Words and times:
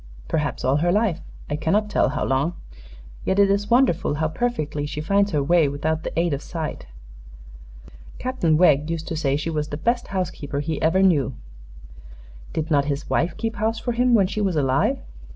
"Perhaps 0.27 0.65
all 0.65 0.77
her 0.77 0.91
life; 0.91 1.21
I 1.47 1.55
cannot 1.55 1.87
tell 1.91 2.09
how 2.09 2.25
long. 2.25 2.55
Yet 3.23 3.37
it 3.37 3.51
is 3.51 3.69
wonderful 3.69 4.15
how 4.15 4.29
perfectly 4.29 4.87
she 4.87 4.99
finds 4.99 5.29
her 5.29 5.43
way 5.43 5.67
without 5.67 6.01
the 6.01 6.19
aid 6.19 6.33
of 6.33 6.41
sight. 6.41 6.87
Captain 8.17 8.57
Wegg 8.57 8.89
used 8.89 9.07
to 9.09 9.15
say 9.15 9.35
she 9.37 9.51
was 9.51 9.67
the 9.67 9.77
best 9.77 10.07
housekeeper 10.07 10.59
he 10.59 10.81
ever 10.81 11.03
knew." 11.03 11.35
"Did 12.51 12.71
not 12.71 12.85
his 12.85 13.11
wife 13.11 13.37
keep 13.37 13.57
house 13.57 13.77
for 13.77 13.91
him, 13.91 14.15
when 14.15 14.25
she 14.25 14.41
was 14.41 14.55
alive?" 14.55 14.97